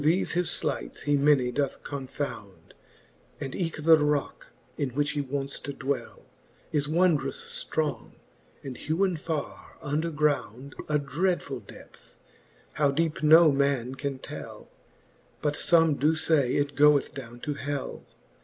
Through 0.01 0.13
thefe 0.13 0.31
his 0.33 0.51
flights 0.57 1.01
he 1.03 1.15
many 1.15 1.51
doth 1.51 1.83
confound, 1.83 2.73
And 3.39 3.53
eke 3.53 3.83
the 3.83 3.99
rocke, 3.99 4.51
in 4.75 4.89
which 4.95 5.11
he 5.11 5.21
wonts 5.21 5.59
to 5.59 5.73
dwell, 5.73 6.25
Is 6.71 6.87
wondrous 6.87 7.63
fl:rong, 7.71 8.13
and 8.63 8.77
hewen 8.77 9.15
farre 9.15 9.77
under 9.79 10.09
ground 10.09 10.73
A 10.89 10.97
dreadfull 10.97 11.59
depth, 11.67 12.17
how 12.73 12.89
deepe 12.89 13.21
no 13.21 13.51
man 13.51 13.93
can 13.93 14.17
tell 14.17 14.61
j 14.63 14.67
But 15.43 15.53
fbme 15.53 15.99
doe 15.99 16.15
fay, 16.15 16.55
it 16.55 16.73
goeth 16.73 17.13
downe 17.13 17.39
to 17.41 17.53
hell. 17.53 18.03